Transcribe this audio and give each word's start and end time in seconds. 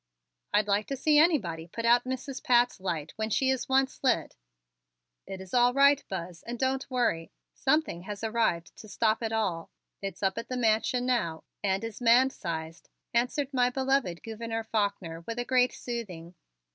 "I'd 0.51 0.67
like 0.67 0.87
to 0.87 0.97
see 0.97 1.19
anybody 1.19 1.67
put 1.67 1.85
out 1.85 2.05
Mrs. 2.05 2.43
Pat's 2.43 2.79
light 2.79 3.13
when 3.17 3.29
she 3.29 3.51
is 3.51 3.69
once 3.69 4.03
lit." 4.03 4.35
"It's 5.27 5.53
all 5.53 5.75
right, 5.75 6.03
Buzz, 6.09 6.41
and 6.41 6.57
don't 6.57 6.89
worry. 6.89 7.31
Something 7.53 8.01
has 8.01 8.23
arrived 8.23 8.75
to 8.77 8.87
stop 8.89 9.21
it 9.21 9.31
all. 9.31 9.69
It's 10.01 10.23
up 10.23 10.39
at 10.39 10.49
the 10.49 10.57
Mansion 10.57 11.05
now 11.05 11.43
and 11.63 11.83
is 11.83 12.01
man 12.01 12.31
sized," 12.31 12.89
answered 13.13 13.53
my 13.53 13.69
beloved 13.69 14.23
Gouverneur 14.23 14.63
Faulkner 14.63 15.23
with 15.27 15.37
a 15.37 15.45
great 15.45 15.71
soothing. 15.71 16.33